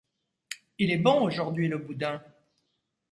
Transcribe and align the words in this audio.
Il 0.79 0.89
est 0.91 0.97
bon, 0.97 1.21
aujourd’hui, 1.21 1.67
le 1.67 1.77
boudin. 1.77 2.23